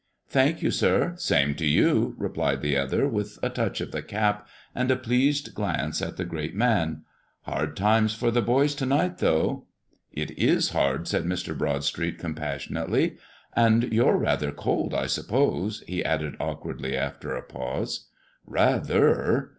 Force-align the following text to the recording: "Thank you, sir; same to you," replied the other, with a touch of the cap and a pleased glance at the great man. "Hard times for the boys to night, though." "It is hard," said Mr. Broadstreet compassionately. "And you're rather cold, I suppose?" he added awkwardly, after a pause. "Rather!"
"Thank 0.29 0.63
you, 0.63 0.71
sir; 0.71 1.13
same 1.17 1.53
to 1.57 1.65
you," 1.67 2.15
replied 2.17 2.61
the 2.63 2.75
other, 2.75 3.07
with 3.07 3.37
a 3.43 3.51
touch 3.51 3.81
of 3.81 3.91
the 3.91 4.01
cap 4.01 4.47
and 4.73 4.89
a 4.89 4.95
pleased 4.95 5.53
glance 5.53 6.01
at 6.01 6.17
the 6.17 6.25
great 6.25 6.55
man. 6.55 7.03
"Hard 7.43 7.77
times 7.77 8.15
for 8.15 8.31
the 8.31 8.41
boys 8.41 8.73
to 8.73 8.87
night, 8.87 9.19
though." 9.19 9.67
"It 10.11 10.31
is 10.39 10.69
hard," 10.69 11.07
said 11.07 11.25
Mr. 11.25 11.55
Broadstreet 11.55 12.17
compassionately. 12.17 13.17
"And 13.55 13.93
you're 13.93 14.17
rather 14.17 14.51
cold, 14.51 14.95
I 14.95 15.05
suppose?" 15.05 15.83
he 15.87 16.03
added 16.03 16.35
awkwardly, 16.39 16.97
after 16.97 17.35
a 17.35 17.43
pause. 17.43 18.07
"Rather!" 18.47 19.49